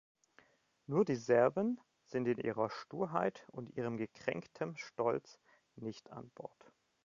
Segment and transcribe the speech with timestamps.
[0.87, 5.37] Nur die Serben sind in ihrer Sturheit und ihrem gekränktem Stolz
[5.75, 6.73] nicht an Bord.